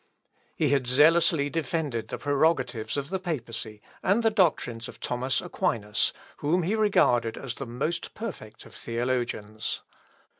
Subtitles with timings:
[0.55, 6.11] He had zealously defended the prerogatives of the papacy, and the doctrines of Thomas Aquinas,
[6.37, 9.83] whom he regarded as the most perfect of theologians.